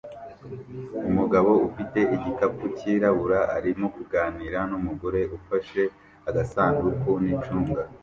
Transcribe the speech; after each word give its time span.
Umugabo 1.09 1.51
ufite 1.67 1.99
igikapu 2.15 2.63
cyirabura 2.77 3.39
arimo 3.57 3.85
kuganira 3.95 4.59
numugore 4.69 5.19
ufashe 5.37 5.83
agasanduku 6.29 7.09
nicunga 7.25 7.81